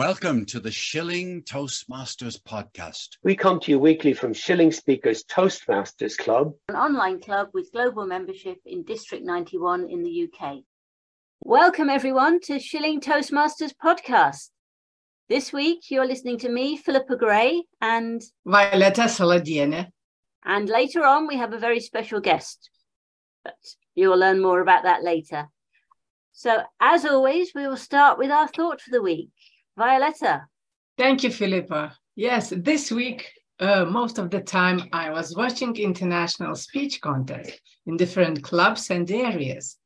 [0.00, 3.18] Welcome to the Shilling Toastmasters podcast.
[3.22, 8.06] We come to you weekly from Shilling Speakers Toastmasters Club, an online club with global
[8.06, 10.60] membership in District 91 in the UK.
[11.44, 14.48] Welcome, everyone, to Shilling Toastmasters podcast.
[15.28, 19.88] This week, you're listening to me, Philippa Gray, and Violeta Saladiene.
[20.46, 22.70] And later on, we have a very special guest,
[23.44, 23.52] but
[23.94, 25.48] you'll learn more about that later.
[26.32, 29.28] So, as always, we will start with our thought for the week.
[29.80, 30.44] Violeta.
[30.98, 31.96] Thank you, Philippa.
[32.14, 37.96] Yes, this week, uh, most of the time, I was watching international speech contests in
[37.96, 39.78] different clubs and areas.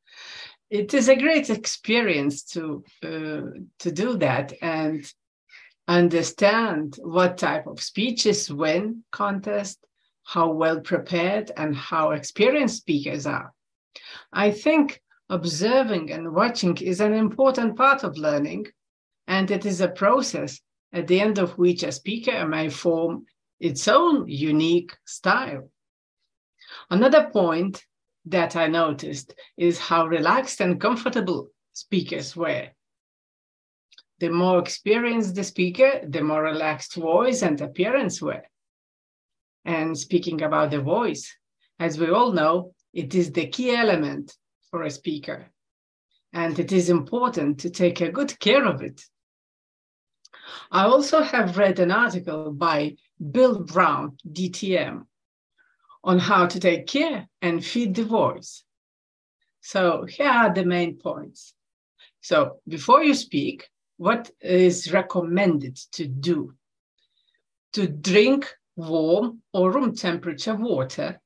[0.69, 3.41] It is a great experience to uh,
[3.79, 5.05] to do that and
[5.87, 9.77] understand what type of speeches win contest,
[10.23, 13.53] how well prepared and how experienced speakers are.
[14.33, 18.65] I think observing and watching is an important part of learning
[19.35, 20.61] and it is a process
[20.93, 23.25] at the end of which a speaker may form
[23.59, 25.69] its own unique style.
[26.89, 27.83] Another point
[28.25, 32.67] that I noticed is how relaxed and comfortable speakers were.
[34.21, 38.45] The more experienced the speaker, the more relaxed voice and appearance were.
[39.65, 41.25] And speaking about the voice,
[41.77, 44.33] as we all know, it is the key element
[44.71, 45.51] for a speaker.
[46.31, 49.01] And it is important to take a good care of it
[50.71, 52.95] I also have read an article by
[53.31, 55.05] Bill Brown, DTM,
[56.03, 58.63] on how to take care and feed the voice.
[59.61, 61.53] So here are the main points.
[62.21, 66.53] So before you speak, what is recommended to do?
[67.73, 71.19] To drink warm or room temperature water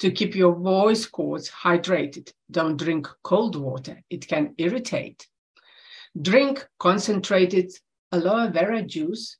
[0.00, 2.32] to keep your voice cords hydrated.
[2.50, 5.26] Don't drink cold water, it can irritate.
[6.20, 7.70] Drink concentrated
[8.12, 9.36] aloe vera juice,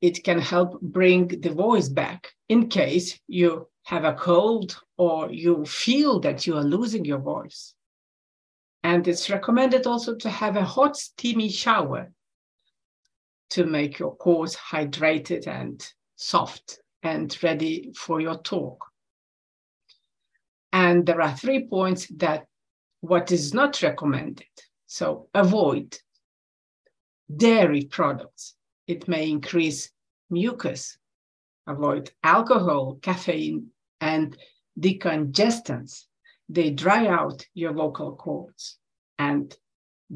[0.00, 5.64] it can help bring the voice back in case you have a cold or you
[5.64, 7.74] feel that you are losing your voice.
[8.84, 12.12] And it's recommended also to have a hot, steamy shower
[13.50, 15.84] to make your cords hydrated and
[16.16, 18.84] soft and ready for your talk.
[20.72, 22.46] And there are three points that
[23.00, 24.46] what is not recommended.
[24.86, 25.96] So avoid
[27.34, 28.54] dairy products.
[28.86, 29.90] It may increase
[30.30, 30.98] mucus.
[31.66, 33.68] Avoid alcohol, caffeine,
[34.00, 34.36] and
[34.78, 36.04] decongestants.
[36.48, 38.78] They dry out your vocal cords
[39.18, 39.54] and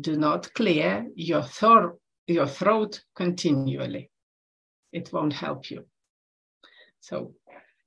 [0.00, 4.10] do not clear your, thor- your throat continually.
[4.92, 5.84] It won't help you.
[7.00, 7.34] So,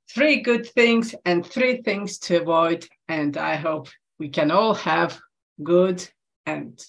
[0.10, 2.88] three good things and three things to avoid.
[3.08, 3.88] And I hope
[4.20, 5.20] we can all have
[5.64, 6.08] good
[6.46, 6.80] and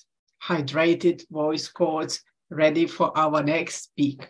[0.46, 4.28] hydrated voice cords ready for our next speak.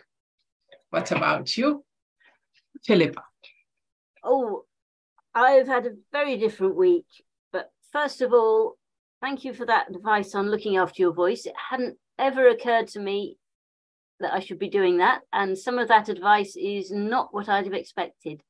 [0.89, 1.83] What about you,
[2.85, 3.23] Philippa?
[4.23, 4.65] Oh,
[5.35, 7.05] I've had a very different week.
[7.51, 8.77] But first of all,
[9.21, 11.45] thank you for that advice on looking after your voice.
[11.45, 13.37] It hadn't ever occurred to me
[14.19, 15.21] that I should be doing that.
[15.31, 18.41] And some of that advice is not what I'd have expected.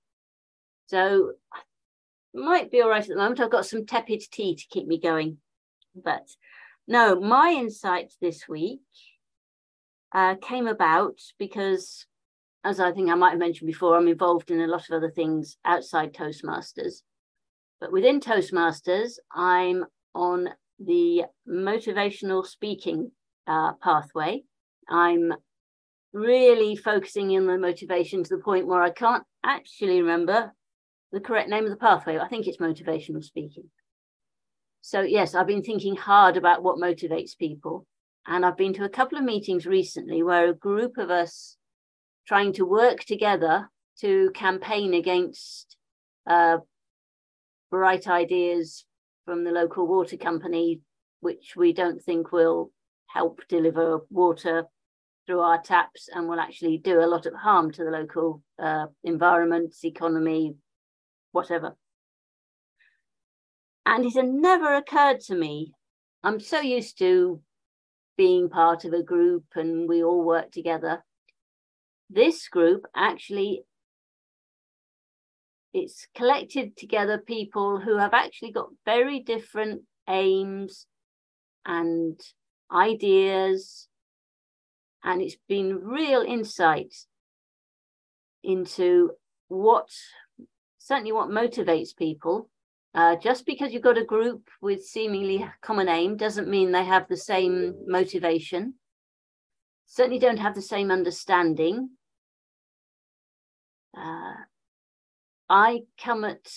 [0.87, 1.33] So
[2.33, 3.41] might be all right at the moment.
[3.41, 5.37] I've got some tepid tea to keep me going.
[6.01, 6.29] But
[6.87, 8.81] no, my insight this week
[10.13, 12.05] uh, came about because,
[12.63, 15.11] as I think I might have mentioned before, I'm involved in a lot of other
[15.11, 17.01] things outside Toastmasters.
[17.81, 20.49] But within Toastmasters, I'm on
[20.79, 23.11] the motivational speaking
[23.47, 24.43] uh, pathway.
[24.89, 25.33] I'm
[26.13, 30.53] really focusing in the motivation to the point where I can't actually remember
[31.11, 32.17] the correct name of the pathway.
[32.17, 33.69] I think it's motivational speaking.
[34.81, 37.85] So, yes, I've been thinking hard about what motivates people.
[38.25, 41.57] And I've been to a couple of meetings recently where a group of us
[42.27, 43.69] trying to work together
[44.01, 45.77] to campaign against
[46.29, 46.57] uh,
[47.71, 48.85] bright ideas
[49.25, 50.81] from the local water company,
[51.21, 52.71] which we don't think will
[53.07, 54.65] help deliver water
[55.25, 58.87] through our taps and will actually do a lot of harm to the local uh,
[59.03, 60.55] environment, economy,
[61.31, 61.75] whatever.
[63.89, 65.71] And it had never occurred to me.
[66.21, 67.41] I'm so used to
[68.17, 71.05] being part of a group and we all work together.
[72.09, 73.63] This group actually
[75.73, 80.85] it's collected together people who have actually got very different aims
[81.65, 82.19] and
[82.69, 83.87] ideas
[85.01, 86.93] and it's been real insight
[88.43, 89.11] into
[89.47, 89.87] what
[90.77, 92.49] certainly what motivates people
[92.97, 97.07] uh, just because you've got a group with seemingly common aim doesn't mean they have
[97.07, 98.73] the same motivation.
[99.85, 101.91] certainly don't have the same understanding.
[103.95, 104.33] Uh,
[105.47, 106.51] I come at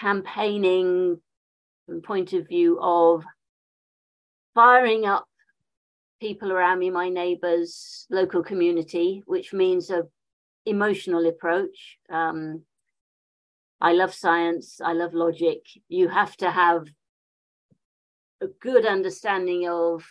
[0.00, 1.20] campaigning
[1.84, 3.22] from point of view of
[4.54, 5.26] firing up
[6.22, 10.04] people around me, my neighbors, local community, which means a
[10.64, 11.98] emotional approach.
[12.08, 12.62] Um,
[13.80, 14.80] I love science.
[14.82, 15.66] I love logic.
[15.88, 16.86] You have to have
[18.40, 20.04] a good understanding of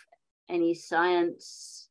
[0.48, 1.88] any science,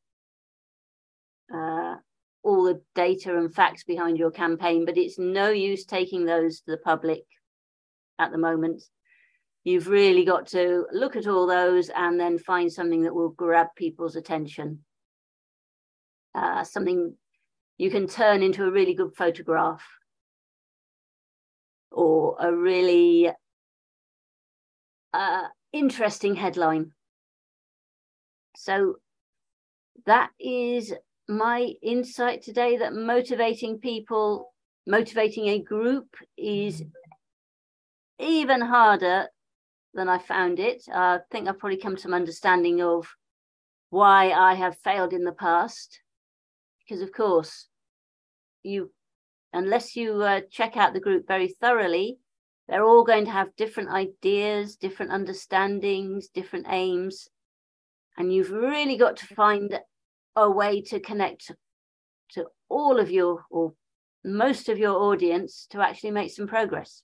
[1.52, 1.96] uh,
[2.42, 6.70] all the data and facts behind your campaign, but it's no use taking those to
[6.70, 7.24] the public
[8.18, 8.82] at the moment.
[9.64, 13.68] You've really got to look at all those and then find something that will grab
[13.76, 14.84] people's attention.
[16.34, 17.14] Uh, something
[17.76, 19.82] you can turn into a really good photograph
[21.96, 23.30] or a really
[25.14, 26.92] uh, interesting headline.
[28.54, 28.96] So
[30.04, 30.92] that is
[31.26, 34.52] my insight today that motivating people,
[34.86, 36.82] motivating a group is
[38.18, 39.28] even harder
[39.94, 40.84] than I found it.
[40.92, 43.08] I think I've probably come to some understanding of
[43.88, 46.00] why I have failed in the past.
[46.80, 47.68] Because, of course,
[48.62, 48.92] you,
[49.52, 52.18] unless you uh, check out the group very thoroughly,
[52.68, 57.28] they're all going to have different ideas, different understandings, different aims.
[58.18, 59.78] And you've really got to find
[60.34, 61.52] a way to connect
[62.30, 63.74] to all of your or
[64.24, 67.02] most of your audience to actually make some progress.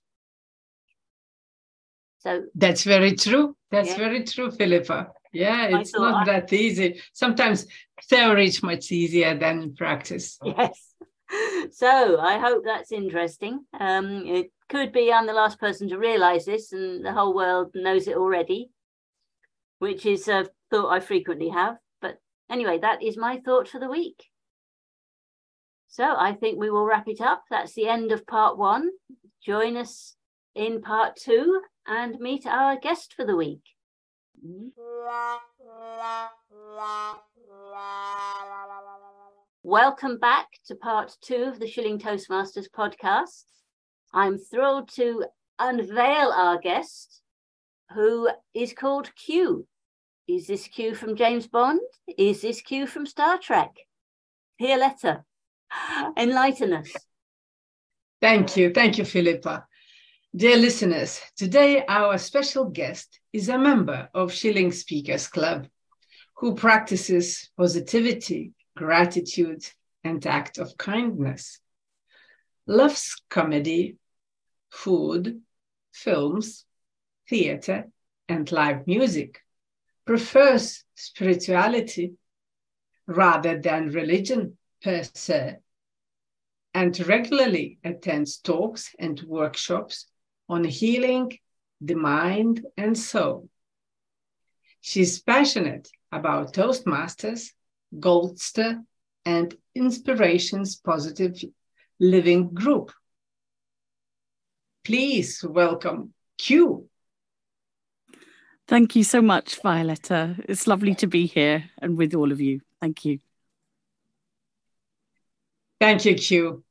[2.19, 3.55] So that's very true.
[3.71, 3.97] That's yeah.
[3.97, 5.11] very true, Philippa.
[5.33, 6.33] Yeah, it's not I...
[6.33, 7.01] that easy.
[7.11, 7.65] Sometimes
[8.03, 10.37] theory is much easier than practice.
[10.43, 10.92] Yes.
[11.71, 13.65] So I hope that's interesting.
[13.79, 17.71] Um, it could be I'm the last person to realize this, and the whole world
[17.73, 18.69] knows it already,
[19.79, 21.77] which is a thought I frequently have.
[22.01, 24.29] But anyway, that is my thought for the week.
[25.87, 27.43] So I think we will wrap it up.
[27.49, 28.89] That's the end of part one.
[29.45, 30.15] Join us
[30.55, 33.61] in part two and meet our guest for the week.
[39.65, 43.45] Welcome back to part two of the Shilling Toastmasters podcast.
[44.13, 45.23] I'm thrilled to
[45.57, 47.21] unveil our guest,
[47.93, 49.65] who is called Q.
[50.27, 51.79] Is this Q from James Bond?
[52.17, 53.73] Is this Q from Star Trek?
[54.61, 55.23] Violeta,
[56.17, 56.91] enlighten us.
[58.21, 58.73] Thank you.
[58.73, 59.65] Thank you, Philippa.
[60.35, 65.67] Dear listeners, today our special guest is a member of Shilling Speakers Club
[66.35, 69.65] who practices positivity, gratitude,
[70.03, 71.59] and act of kindness,
[72.67, 73.97] loves comedy,
[74.69, 75.41] food,
[75.93, 76.65] films,
[77.29, 77.85] theater,
[78.27, 79.41] and live music,
[80.05, 82.13] prefers spirituality
[83.07, 85.57] rather than religion per se,
[86.73, 90.07] and regularly attends talks and workshops
[90.49, 91.31] on healing
[91.79, 93.49] the mind and soul.
[94.81, 97.51] She's passionate about Toastmasters,
[97.99, 98.83] Goldster,
[99.25, 101.35] and Inspirations Positive
[101.99, 102.91] Living Group.
[104.83, 106.89] Please welcome Q.
[108.67, 110.43] Thank you so much, Violeta.
[110.47, 112.61] It's lovely to be here and with all of you.
[112.81, 113.19] Thank you.
[115.79, 116.63] Thank you, Q.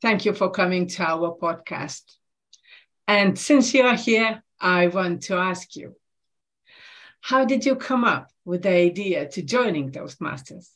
[0.00, 2.02] Thank you for coming to our podcast.
[3.06, 5.96] And since you are here, I want to ask you
[7.20, 10.68] how did you come up with the idea to joining Toastmasters?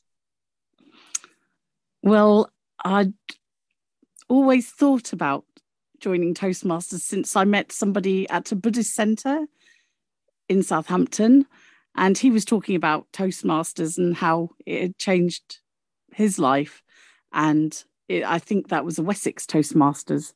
[2.02, 2.50] Well,
[2.84, 3.14] I'd
[4.28, 5.44] always thought about
[6.00, 9.46] joining Toastmasters since I met somebody at a Buddhist center
[10.48, 11.46] in Southampton.
[11.94, 15.60] And he was talking about Toastmasters and how it had changed
[16.12, 16.82] his life.
[17.32, 17.72] And
[18.08, 20.32] it, I think that was a Wessex Toastmasters.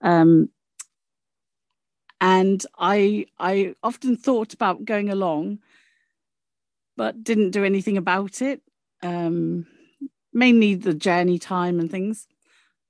[0.00, 0.48] Um,
[2.26, 5.60] and I I often thought about going along,
[6.96, 8.62] but didn't do anything about it.
[9.00, 9.68] Um,
[10.32, 12.26] mainly the journey time and things.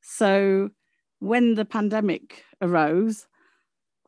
[0.00, 0.70] So
[1.18, 3.26] when the pandemic arose,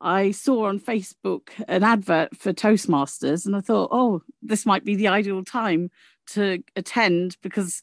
[0.00, 4.96] I saw on Facebook an advert for Toastmasters, and I thought, oh, this might be
[4.96, 5.90] the ideal time
[6.28, 7.82] to attend because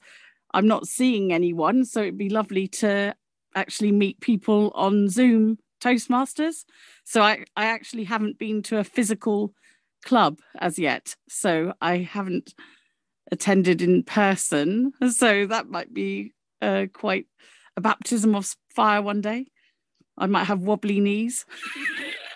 [0.52, 1.86] I'm not seeing anyone.
[1.86, 3.14] So it'd be lovely to
[3.54, 6.66] actually meet people on Zoom Toastmasters.
[7.04, 9.54] So I, I actually haven't been to a physical
[10.04, 11.16] club as yet.
[11.30, 12.56] So I haven't
[13.32, 14.94] attended in person.
[15.10, 17.28] So that might be uh, quite
[17.78, 19.48] a baptism of fire one day.
[20.18, 21.46] I might have wobbly knees.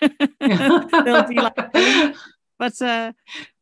[0.00, 1.56] They'll be like,
[2.58, 3.12] but uh,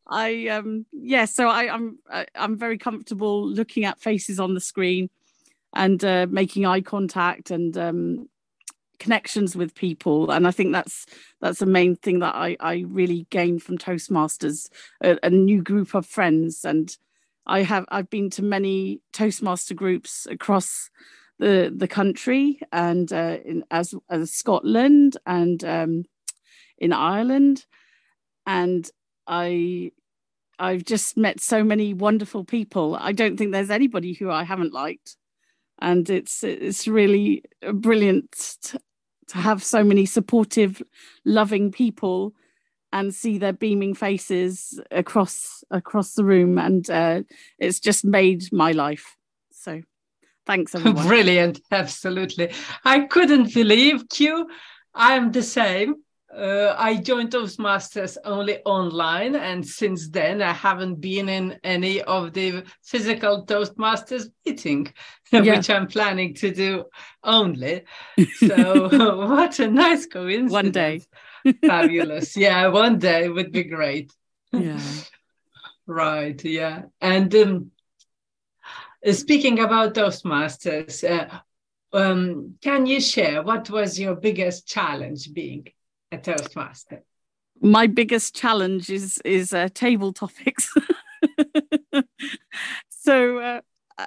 [0.09, 4.61] I um yeah, so I, I'm I, I'm very comfortable looking at faces on the
[4.61, 5.09] screen
[5.75, 8.29] and uh, making eye contact and um,
[8.99, 11.07] connections with people and i think that's
[11.41, 14.69] that's the main thing that i i really gained from toastmasters
[15.03, 16.97] a, a, new group of friends and
[17.47, 20.91] i have i've been to many toastmaster groups across
[21.39, 26.05] the the country and uh, in as as scotland and um,
[26.79, 27.65] in ireland
[28.47, 28.91] and
[29.27, 29.91] i
[30.59, 32.97] i've just met so many wonderful people.
[32.97, 35.17] I don't think there's anybody who i haven't liked
[35.81, 38.75] and it's it's really brilliant
[39.29, 40.83] to have so many supportive,
[41.25, 42.35] loving people
[42.93, 46.59] and see their beaming faces across across the room.
[46.59, 47.23] And uh,
[47.59, 49.17] it's just made my life.
[49.53, 49.83] So
[50.47, 51.07] thanks everyone.
[51.07, 51.61] Brilliant.
[51.71, 52.53] Absolutely.
[52.85, 54.49] I couldn't believe q.
[54.95, 55.97] I'm the same
[56.35, 62.35] uh, I joined Toastmasters only online, and since then I haven't been in any of
[62.35, 64.93] the physical Toastmasters meeting,
[65.33, 65.41] yeah.
[65.57, 66.85] which I'm planning to do
[67.25, 67.85] only.
[68.37, 68.89] So,
[69.29, 70.53] what a nice coincidence!
[70.53, 71.03] One day,
[71.65, 72.37] fabulous.
[72.37, 74.13] Yeah, one day would be great.
[74.53, 74.81] Yeah.
[75.87, 76.43] right.
[76.45, 77.71] Yeah, and um,
[79.11, 81.09] speaking about Toastmasters.
[81.09, 81.41] Uh,
[81.91, 85.67] um, can you share what was your biggest challenge being
[86.13, 87.03] a Toastmaster?
[87.61, 90.73] My biggest challenge is is uh, table topics.
[92.89, 93.61] so uh,
[93.99, 94.07] uh,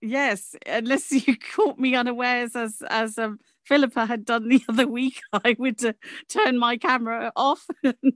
[0.00, 5.20] yes, unless you caught me unawares as as um, Philippa had done the other week,
[5.32, 5.92] I would uh,
[6.28, 7.66] turn my camera off.
[7.82, 8.14] and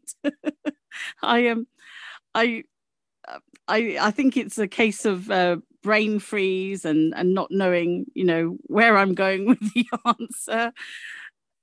[1.22, 1.66] I am, um,
[2.34, 2.64] I,
[3.28, 3.38] uh,
[3.68, 8.24] I, I think it's a case of uh, brain freeze and and not knowing, you
[8.24, 10.72] know, where I'm going with the answer.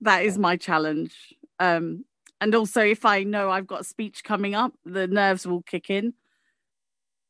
[0.01, 1.13] That is my challenge.
[1.59, 2.05] Um,
[2.41, 5.89] and also, if I know I've got a speech coming up, the nerves will kick
[5.89, 6.13] in.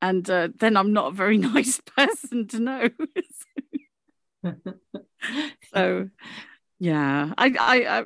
[0.01, 2.89] And uh, then I'm not a very nice person to know.
[5.74, 6.09] so,
[6.79, 8.05] yeah, I, I, I,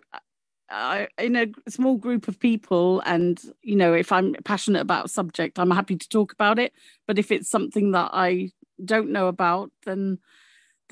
[0.69, 5.09] I, in a small group of people, and you know, if I'm passionate about a
[5.09, 6.73] subject, I'm happy to talk about it.
[7.05, 8.51] But if it's something that I
[8.83, 10.19] don't know about, then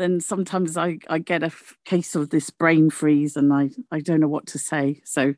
[0.02, 1.52] then sometimes I, I get a
[1.86, 5.02] case of this brain freeze and I, I don't know what to say.
[5.06, 5.36] So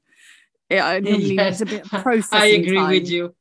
[0.69, 1.61] it normally yes.
[1.61, 2.39] a bit of processing.
[2.39, 2.89] I agree time.
[2.89, 3.35] with you.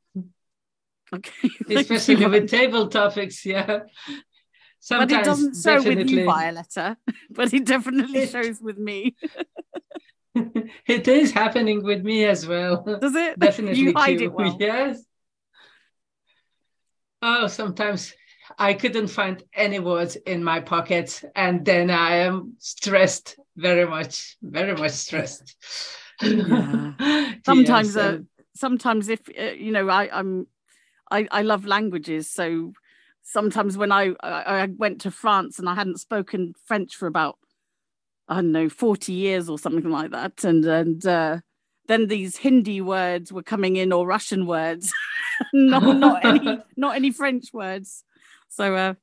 [1.14, 1.50] Okay.
[1.70, 3.80] Especially with table topics, yeah.
[4.80, 6.04] Sometimes, but it doesn't show definitely.
[6.04, 6.96] with you, Violeta,
[7.30, 9.14] but it definitely shows with me.
[10.34, 12.82] it is happening with me as well.
[13.00, 13.38] Does it?
[13.38, 13.80] Definitely.
[13.80, 14.24] You hide too.
[14.24, 14.56] it well.
[14.58, 15.04] Yes.
[17.20, 18.12] Oh, sometimes
[18.58, 24.36] I couldn't find any words in my pocket, and then I am stressed, very much,
[24.42, 25.56] very much stressed.
[26.22, 26.92] Yeah.
[27.44, 28.18] sometimes, uh,
[28.54, 30.46] sometimes if uh, you know, I, I'm,
[31.10, 32.72] I, I love languages, so
[33.22, 37.38] sometimes when I, I, I went to France and I hadn't spoken French for about
[38.28, 41.38] I don't know forty years or something like that, and and uh,
[41.88, 44.92] then these Hindi words were coming in or Russian words,
[45.52, 48.04] not not any not any French words.
[48.52, 48.94] So uh,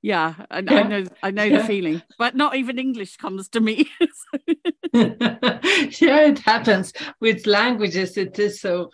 [0.00, 1.58] yeah, I, yeah, I, know I know yeah.
[1.58, 3.90] the feeling, but not even English comes to me.
[4.94, 8.16] yeah, it happens with languages.
[8.16, 8.90] It is so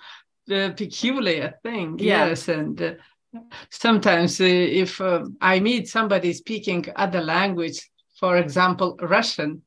[0.50, 2.00] uh, peculiar thing.
[2.00, 2.26] Yeah.
[2.26, 2.94] Yes, and uh,
[3.70, 9.62] sometimes uh, if uh, I meet somebody speaking other language, for example, Russian,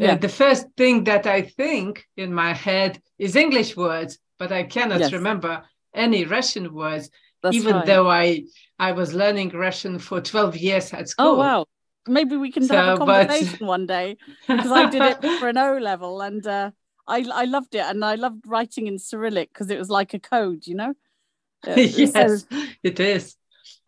[0.00, 4.62] uh, the first thing that I think in my head is English words, but I
[4.62, 5.12] cannot yes.
[5.12, 7.10] remember any Russian words.
[7.42, 7.86] That's even right.
[7.86, 8.44] though I
[8.78, 11.26] I was learning Russian for 12 years at oh, school.
[11.26, 11.66] Oh wow.
[12.06, 13.66] Maybe we can so, have a conversation but...
[13.66, 14.16] one day
[14.46, 16.70] because I did it for an O level and uh,
[17.06, 20.18] I I loved it and I loved writing in Cyrillic because it was like a
[20.18, 20.94] code, you know.
[21.66, 22.38] Uh, yes, so
[22.84, 23.34] it is.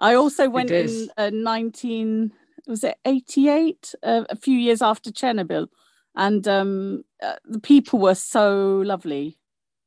[0.01, 2.33] I also went in uh, 19
[2.67, 5.69] was it 88 uh, a few years after Chernobyl
[6.17, 9.39] and um, uh, the people were so lovely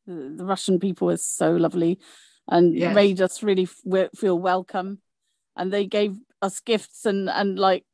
[0.08, 2.00] the, the Russian people were so lovely
[2.48, 2.96] and yes.
[2.96, 5.00] made us really f- feel welcome.
[5.56, 7.86] And they gave us gifts and and like,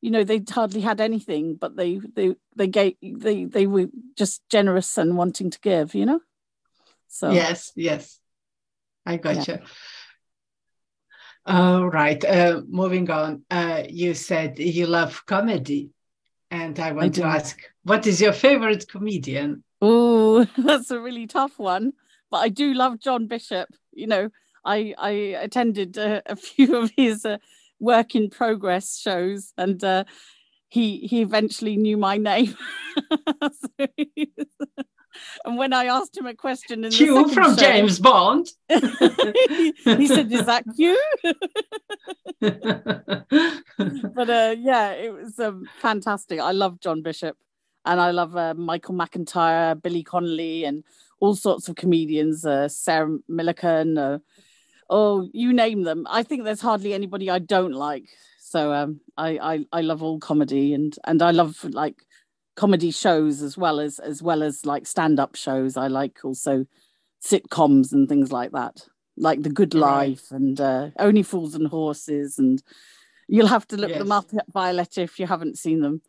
[0.00, 3.86] you know, they hardly had anything, but they they they gave they they were
[4.16, 6.20] just generous and wanting to give, you know.
[7.08, 8.18] So yes, yes,
[9.04, 9.58] I got yeah.
[9.58, 9.66] you.
[11.46, 12.22] All right.
[12.24, 13.44] Uh, moving on.
[13.48, 15.90] Uh, you said you love comedy,
[16.50, 19.62] and I want I to ask, what is your favorite comedian?
[19.80, 21.92] Oh, that's a really tough one.
[22.30, 24.30] But I do love John Bishop you know,
[24.64, 27.38] I I attended a, a few of his uh,
[27.80, 30.04] work in progress shows, and uh,
[30.68, 32.56] he he eventually knew my name.
[33.42, 33.86] so
[35.44, 38.48] and when I asked him a question in Q from show, James Bond.
[38.68, 41.00] he, he said, "Is that you?"
[42.40, 46.40] but uh, yeah, it was um, fantastic.
[46.40, 47.36] I love John Bishop,
[47.84, 50.84] and I love uh, Michael McIntyre, Billy Connolly, and
[51.20, 52.44] all sorts of comedians.
[52.44, 54.18] Uh, Sarah Millican, uh,
[54.90, 56.06] oh, you name them.
[56.08, 58.08] I think there's hardly anybody I don't like.
[58.38, 61.96] So um, I, I I love all comedy, and and I love like
[62.54, 65.76] comedy shows as well as as well as like stand up shows.
[65.76, 66.64] I like also
[67.24, 70.10] sitcoms and things like that, like The Good Right.
[70.10, 72.38] Life and uh, Only Fools and Horses.
[72.38, 72.62] And
[73.28, 74.10] you'll have to look them Yes.
[74.18, 76.02] up, Violeta, if you haven't seen them.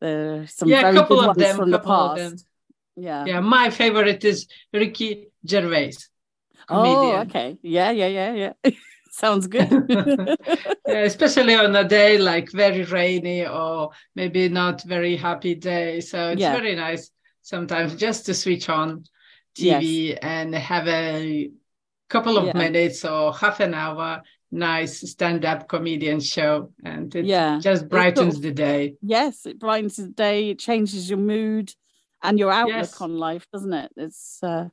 [0.00, 1.56] There's some yeah, very good of ones them.
[1.56, 2.46] from the past.
[3.00, 3.24] Yeah.
[3.26, 5.92] Yeah, my favorite is Ricky Gervais.
[6.68, 7.56] Oh, okay.
[7.62, 8.32] Yeah, yeah, yeah,
[8.64, 8.70] yeah.
[9.10, 9.68] Sounds good.
[10.86, 16.00] yeah, especially on a day like very rainy or maybe not very happy day.
[16.00, 16.52] So it's Yeah.
[16.52, 17.10] very nice
[17.42, 19.04] sometimes just to switch on
[19.56, 21.50] TV and have a
[22.08, 22.58] couple of Yeah.
[22.58, 27.58] minutes or half an hour nice stand-up comedian show and it Yeah.
[27.60, 28.94] just brightens of- the day.
[29.02, 31.74] yes, it brightens the day, it changes your mood
[32.22, 33.00] and your outlook Yes.
[33.00, 33.92] on life, doesn't it?
[33.96, 34.68] It's uh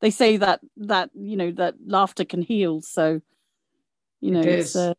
[0.00, 2.80] they say that that you know that laughter can heal.
[2.80, 3.20] So
[4.20, 4.94] you know, It it's uh,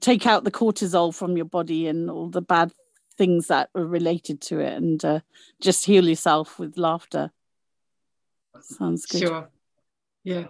[0.00, 2.72] take out the cortisol from your body and all the bad
[3.16, 5.20] things that are related to it and uh,
[5.60, 7.30] just heal yourself with laughter.
[8.60, 9.20] Sounds good.
[9.22, 9.50] Sure.
[10.24, 10.46] Yeah.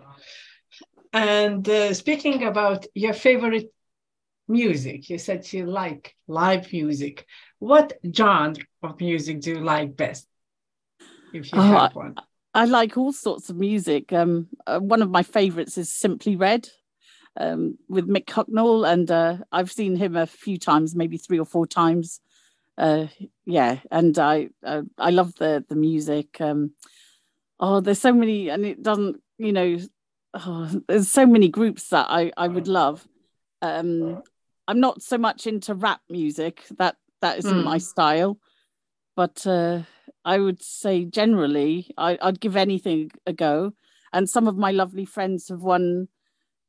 [1.12, 3.72] And uh, speaking about your favorite
[4.48, 7.26] music, you said you like live music.
[7.58, 10.26] What genre of music do you like best?
[11.40, 12.16] If you Oh, one.
[12.54, 14.12] I like all sorts of music.
[14.12, 16.68] Um, uh, one of my favourites is Simply Red
[17.36, 21.44] um, with Mick Hucknall, and uh, I've seen him a few times, maybe three or
[21.44, 22.20] four times.
[22.78, 23.06] Uh,
[23.44, 26.40] yeah, and I uh, I love the the music.
[26.40, 26.72] Um,
[27.60, 29.78] oh, there's so many, and it doesn't, you know,
[30.34, 33.06] oh, there's so many groups that I I would love.
[33.60, 34.22] Um,
[34.66, 36.64] I'm not so much into rap music.
[36.78, 37.82] That that isn't my Mm.
[37.82, 38.38] style,
[39.14, 39.46] but.
[39.46, 39.82] Uh,
[40.26, 43.72] I would say generally, I, I'd give anything a go.
[44.12, 46.08] And some of my lovely friends have won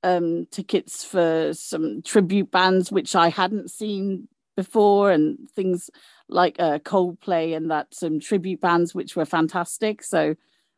[0.03, 5.89] um, tickets for some tribute bands which I hadn't seen before, and things
[6.29, 10.03] like uh, Coldplay and that some tribute bands which were fantastic.
[10.03, 10.35] So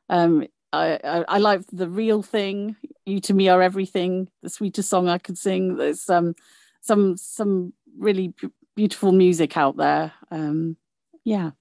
[0.10, 2.76] um, I, I, I like the real thing.
[3.06, 4.30] You to me are everything.
[4.44, 5.78] The sweetest song I could sing.
[5.78, 6.36] There's um,
[6.82, 10.13] some some really b- beautiful music out there.
[10.32, 10.78] Um,
[11.26, 11.52] yeah.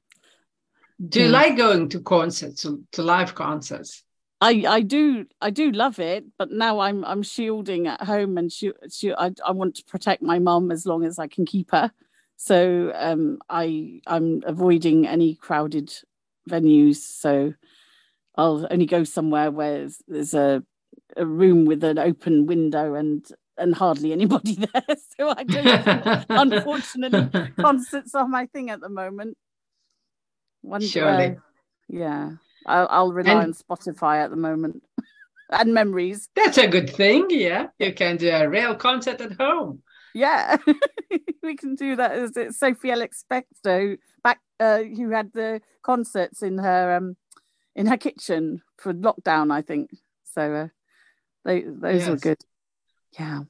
[1.07, 1.33] Do you yeah.
[1.33, 4.03] like going to concerts, to, to live concerts?
[4.41, 8.53] I, I do I do love it, but now I'm I'm shielding at home and
[8.53, 11.73] she, she, I I want to protect my mum as long as I can keep
[11.73, 11.91] her.
[12.37, 15.93] So um I I'm avoiding any crowded
[16.49, 16.97] venues.
[16.97, 17.55] So
[18.37, 20.63] I'll only go somewhere where there's, there's a
[21.17, 24.97] a room with an open window and and hardly anybody there.
[25.19, 29.37] So I don't unfortunately concerts are my thing at the moment.
[30.63, 31.37] One Surely.
[31.89, 32.33] yeah.
[32.67, 34.83] I'll, I'll rely And- on Spotify at the moment
[35.51, 36.29] and memories.
[36.35, 37.27] That's a good thing.
[37.31, 37.69] Yeah.
[37.79, 39.83] You can do a real concert at home.
[40.15, 40.57] Yeah,
[41.43, 42.17] we can do that.
[42.17, 47.17] Is it Sophie Ellis-Bextor back uh, who had the concerts in her um
[47.77, 49.53] in her kitchen for lockdown?
[49.53, 49.91] I think
[50.25, 50.53] so.
[50.55, 50.69] Uh,
[51.45, 52.39] they those were good.
[53.19, 53.43] Yeah.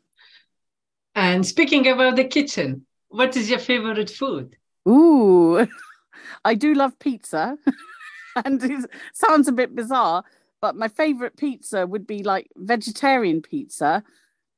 [1.14, 4.57] And speaking about the kitchen, what is your favorite food?
[4.87, 5.66] Ooh,
[6.45, 7.59] I do love pizza,
[8.45, 10.25] and it sounds a bit bizarre,
[10.61, 14.03] but my favorite pizza would be like vegetarian pizza,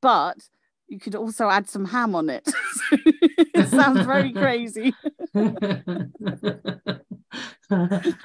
[0.01, 0.49] but
[0.89, 2.49] you could also add some ham on it.
[2.93, 4.93] it sounds very crazy.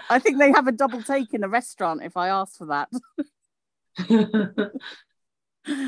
[0.10, 2.90] I think they have a double take in a restaurant if I ask for that.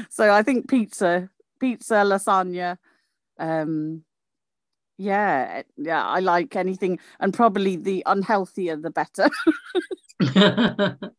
[0.10, 1.30] So I think pizza,
[1.60, 2.78] pizza, lasagna.
[3.40, 4.04] Um,
[4.98, 9.30] yeah, yeah, I like anything, and probably the unhealthier the better.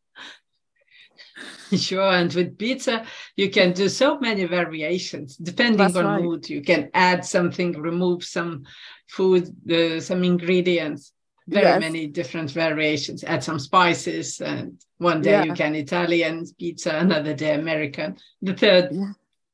[1.77, 3.05] Sure, and with pizza,
[3.37, 6.23] you can do so many variations depending That's on right.
[6.23, 6.49] mood.
[6.49, 8.65] You can add something, remove some
[9.09, 11.13] food, uh, some ingredients,
[11.47, 11.81] very Yes.
[11.81, 13.23] many different variations.
[13.23, 18.89] Add some spices, and one day you can Italian pizza, another day American, the third
[18.93, 19.13] Yeah.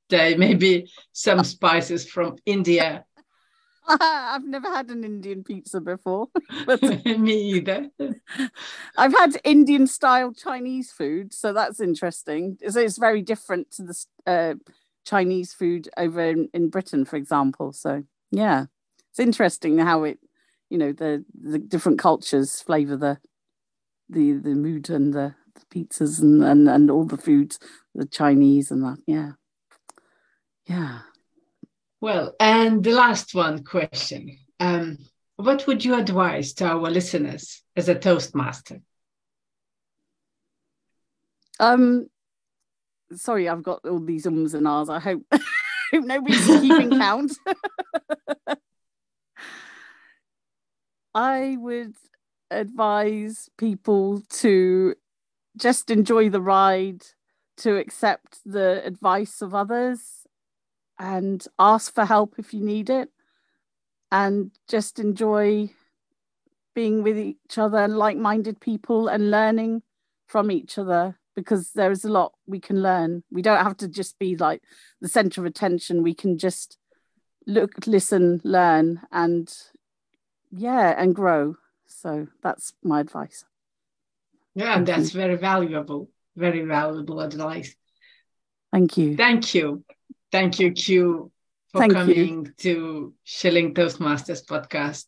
[0.09, 3.05] day maybe some spices from India.
[4.01, 6.29] I've never had an Indian pizza before,
[6.67, 7.91] but Me either.
[8.97, 12.59] I've had Indian style Chinese food, so that's interesting.
[12.69, 14.55] So it's very different to the uh,
[15.07, 17.73] Chinese food over in, in Britain, for example.
[17.73, 18.67] So yeah,
[19.11, 20.19] it's interesting how it,
[20.71, 23.19] you know, the the different cultures flavour the
[24.09, 27.59] the the mood and the, the pizzas and, and and all the foods,
[27.95, 28.99] the Chinese and that.
[29.07, 29.33] Yeah,
[30.67, 31.01] yeah.
[32.05, 34.99] Well, and the last one question: um,
[35.37, 38.83] What would you advise to our listeners as a Toastmaster?
[41.59, 42.09] Um,
[43.15, 44.91] sorry, I've got all these ums and ahs.
[44.91, 47.33] I hope, hope nobody's keeping count.
[51.15, 51.95] I would
[52.51, 54.95] advise people to
[55.57, 57.03] just enjoy the ride,
[57.57, 60.24] to accept the advice of others,
[60.99, 63.11] and ask for help if you need it,
[64.13, 65.71] and just enjoy
[66.75, 69.83] being with each other and like minded people and learning
[70.27, 73.23] from each other because there's a lot we can learn.
[73.31, 74.63] We don't have to just be like
[75.01, 76.03] the center of attention.
[76.03, 76.79] We can just
[77.47, 79.53] look, listen, learn, and
[80.51, 81.57] yeah, and grow.
[81.87, 83.45] So that's my advice.
[84.55, 87.75] Yeah, that's very valuable, very valuable advice.
[88.73, 89.17] Thank you.
[89.17, 89.85] Thank you.
[90.35, 91.31] Thank you, Q,
[91.71, 92.53] for Thank coming you.
[92.59, 95.05] to Shilling Toastmasters podcast.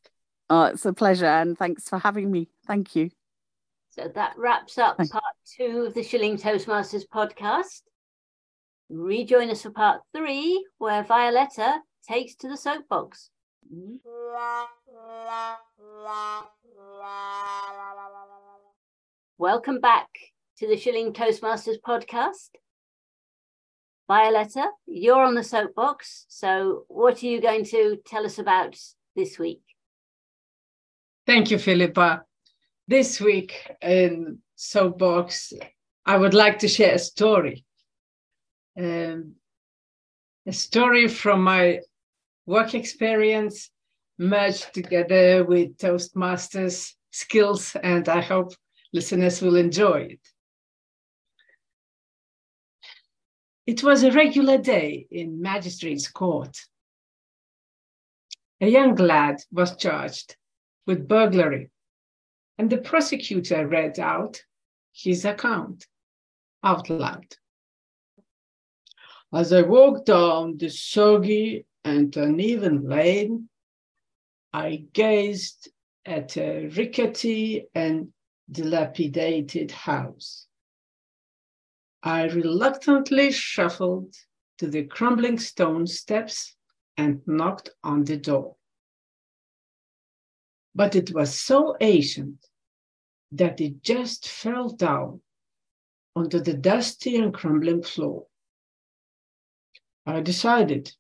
[0.49, 1.27] Oh, it's a pleasure.
[1.27, 2.49] And thanks for having me.
[2.65, 3.11] Thank you.
[3.91, 5.11] So that wraps up Thanks.
[5.11, 5.25] part
[5.59, 7.83] two of the Shilling Toastmasters podcast.
[8.89, 13.31] Rejoin us for part three, where Violeta takes to the soapbox.
[19.39, 20.09] Welcome back
[20.59, 22.51] to the Shilling Toastmasters podcast.
[24.09, 26.27] Violeta, you're on the soapbox.
[26.29, 28.79] So, what are you going to tell us about
[29.17, 29.63] this week?
[31.27, 32.23] Thank you, Philippa.
[32.87, 35.53] This week in Soapbox,
[36.05, 37.65] I would like to share a story.
[38.79, 39.35] Um,
[40.47, 41.81] a story from my
[42.47, 43.71] work experience
[44.19, 48.53] merged together with Toastmasters skills, and I hope
[48.93, 50.21] listeners will enjoy it.
[53.67, 56.57] It was a regular day in magistrate's court.
[58.61, 60.37] A young lad was charged
[60.87, 61.71] with burglary,
[62.59, 64.41] and the prosecutor read out
[64.93, 65.87] his account
[66.63, 67.27] out loud.
[69.35, 73.49] As I walked down the soggy and uneven lane,
[74.53, 75.71] I gazed
[76.05, 78.13] at a rickety and
[78.51, 80.47] dilapidated house.
[82.07, 84.15] I reluctantly shuffled
[84.59, 86.55] to the crumbling stone steps
[86.97, 88.55] and knocked on the door.
[90.73, 92.47] But it was so ancient
[93.33, 95.21] that it just fell down
[96.15, 98.29] onto the dusty and crumbling floor.
[100.07, 100.93] I decided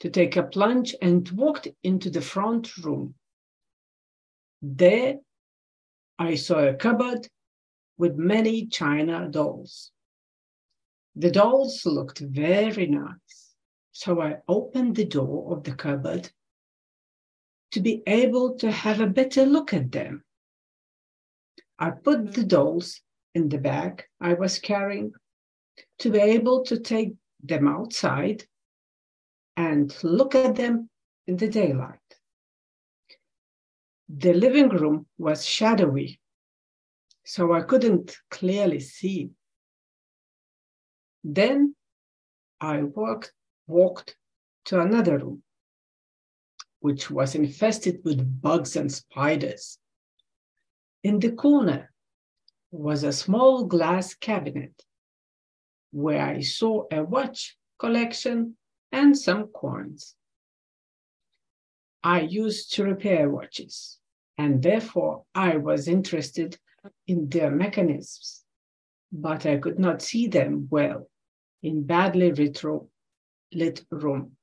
[0.00, 3.14] to take a plunge and walked into the front room.
[4.62, 5.18] There,
[6.18, 7.28] I saw a cupboard
[7.98, 9.92] with many china dolls.
[11.18, 13.56] The dolls looked very nice,
[13.90, 16.30] so I opened the door of the cupboard
[17.72, 20.22] to be able to have a better look at them.
[21.76, 22.46] I put the mm-hmm.
[22.46, 23.00] dolls
[23.34, 25.10] in the bag I was carrying
[25.98, 28.44] to be able to take them outside
[29.56, 30.88] and look at them
[31.26, 31.98] in the daylight.
[34.08, 36.20] The living room was shadowy,
[37.24, 39.32] so I couldn't clearly see.
[41.30, 41.74] Then
[42.58, 43.34] I walked,
[43.66, 44.16] walked
[44.64, 45.42] to another room,
[46.80, 49.78] which was infested with bugs and spiders.
[51.04, 51.92] In the corner
[52.70, 54.86] was a small glass cabinet
[55.90, 58.56] where I saw a watch collection
[58.90, 60.16] and some coins.
[62.02, 63.98] I used to repair watches,
[64.38, 66.58] and therefore I was interested
[67.06, 68.46] in their mechanisms,
[69.12, 71.10] but I could not see them well
[71.62, 72.88] in badly retro
[73.52, 74.36] lit room.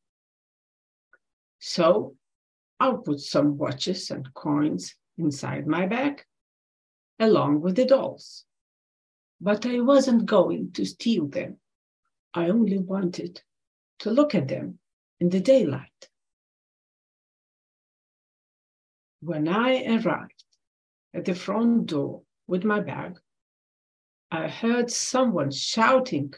[1.60, 2.16] So
[2.80, 6.24] I'll put some watches and coins inside my bag,
[7.20, 8.46] along with the dolls.
[9.40, 11.58] But I wasn't going to steal them.
[12.34, 13.42] I only wanted
[14.00, 14.80] to look at them
[15.20, 16.10] in the daylight.
[19.22, 20.44] When I arrived
[21.14, 23.18] at the front door with my bag,
[24.30, 26.34] I heard someone shouting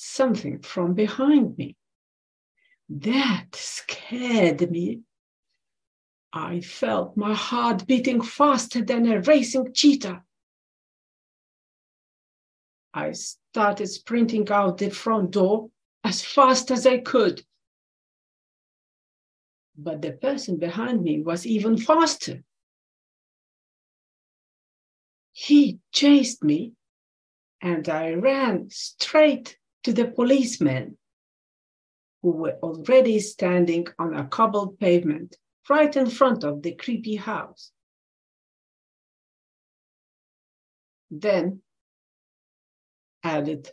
[0.00, 1.76] something from behind me.
[2.88, 5.02] That scared me.
[6.32, 10.22] I felt my heart beating faster than a racing cheetah.
[12.94, 15.70] I started sprinting out the front door
[16.02, 17.44] as fast as I could.
[19.76, 22.42] But the person behind me was even faster.
[25.32, 26.72] He chased me,
[27.62, 30.96] and I ran straight to the policemen
[32.22, 35.36] who were already standing on a cobbled pavement
[35.68, 37.72] right in front of the creepy house.
[41.10, 41.62] Then,
[43.22, 43.70] added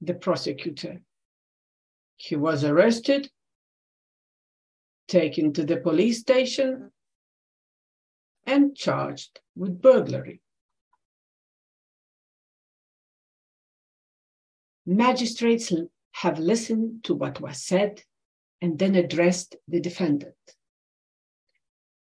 [0.00, 1.00] the prosecutor,
[2.16, 3.30] he was arrested,
[5.08, 6.90] taken to the police station,
[8.46, 10.40] and charged with burglary.
[14.86, 15.72] Magistrates
[16.12, 18.02] have listened to what was said
[18.62, 20.34] and then addressed the defendant.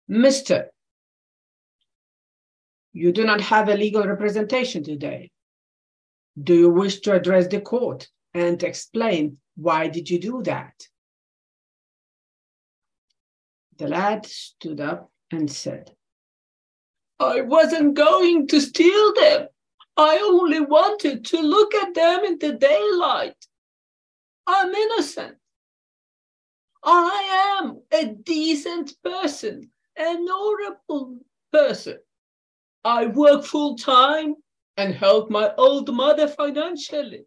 [0.07, 0.71] Mister,
[2.93, 5.31] you do not have a legal representation today.
[6.41, 10.75] Do you wish to address the court and explain why did you do that?
[13.79, 15.91] The lad stood up and said,
[17.19, 19.49] I wasn't going to steal them.
[19.97, 23.37] I only wanted to look at them in the daylight.
[24.47, 25.37] I'm innocent.
[26.85, 31.19] I am a decent person, an honorable
[31.51, 31.99] person.
[32.85, 34.37] I work full time
[34.77, 37.25] and help my old mother financially.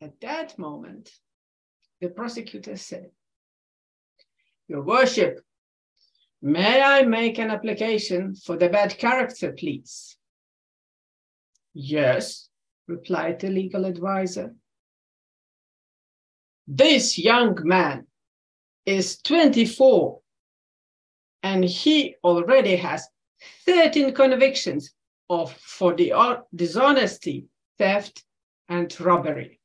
[0.00, 1.10] At that moment,
[2.00, 3.10] the prosecutor said,
[4.68, 5.40] Your worship,
[6.42, 10.15] may I make an application for the bad character, please?
[11.78, 12.48] Yes,
[12.88, 14.54] replied the legal advisor.
[16.66, 18.06] This young man
[18.86, 20.18] is 24
[21.42, 23.06] and he already has
[23.66, 24.94] 13 convictions
[25.28, 26.14] of for the
[26.54, 27.44] dishonesty,
[27.76, 28.24] theft,
[28.70, 29.60] and robbery.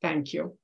[0.00, 0.58] Thank you.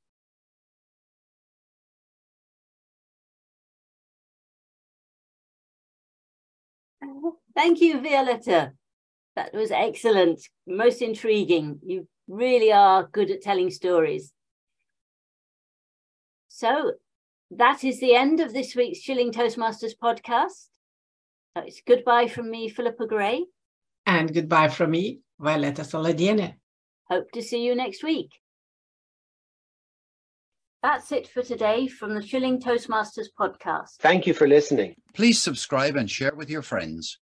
[7.54, 8.72] Thank you, Violeta.
[9.36, 11.78] That was excellent, most intriguing.
[11.84, 14.32] You really are good at telling stories.
[16.48, 16.92] So
[17.52, 20.68] that is the end of this week's Shilling Toastmasters podcast.
[21.56, 23.46] It's goodbye from me, Philippa Gray.
[24.06, 26.54] And goodbye from me, Violeta Saladiene.
[27.10, 28.30] Hope to see you next week.
[30.82, 33.96] That's it for today from the Shilling Toastmasters podcast.
[33.98, 34.94] Thank you for listening.
[35.12, 37.18] Please subscribe and share with your friends.